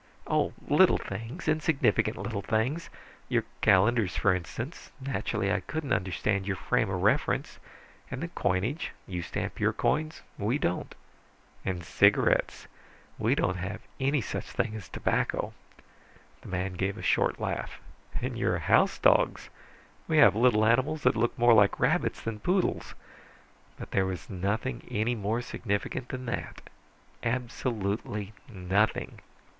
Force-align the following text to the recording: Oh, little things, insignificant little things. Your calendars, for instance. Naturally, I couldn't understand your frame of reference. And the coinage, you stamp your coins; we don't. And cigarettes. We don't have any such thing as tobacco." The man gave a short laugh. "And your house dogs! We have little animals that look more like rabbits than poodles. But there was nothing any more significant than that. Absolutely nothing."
Oh, 0.25 0.53
little 0.67 0.97
things, 0.97 1.47
insignificant 1.47 2.17
little 2.17 2.41
things. 2.41 2.89
Your 3.29 3.43
calendars, 3.61 4.17
for 4.17 4.33
instance. 4.33 4.89
Naturally, 4.99 5.53
I 5.53 5.59
couldn't 5.59 5.93
understand 5.93 6.47
your 6.47 6.55
frame 6.55 6.89
of 6.89 7.03
reference. 7.03 7.59
And 8.09 8.23
the 8.23 8.29
coinage, 8.29 8.93
you 9.05 9.21
stamp 9.21 9.59
your 9.59 9.73
coins; 9.73 10.23
we 10.39 10.57
don't. 10.57 10.95
And 11.63 11.83
cigarettes. 11.83 12.65
We 13.19 13.35
don't 13.35 13.57
have 13.57 13.81
any 13.99 14.21
such 14.21 14.45
thing 14.49 14.75
as 14.75 14.89
tobacco." 14.89 15.53
The 16.41 16.47
man 16.49 16.73
gave 16.73 16.97
a 16.97 17.03
short 17.03 17.39
laugh. 17.39 17.79
"And 18.19 18.35
your 18.35 18.57
house 18.57 18.97
dogs! 18.97 19.51
We 20.07 20.17
have 20.17 20.35
little 20.35 20.65
animals 20.65 21.03
that 21.03 21.15
look 21.15 21.37
more 21.37 21.53
like 21.53 21.79
rabbits 21.79 22.23
than 22.23 22.39
poodles. 22.39 22.95
But 23.77 23.91
there 23.91 24.07
was 24.07 24.31
nothing 24.31 24.81
any 24.89 25.13
more 25.13 25.43
significant 25.43 26.07
than 26.09 26.25
that. 26.25 26.69
Absolutely 27.21 28.33
nothing." 28.49 29.19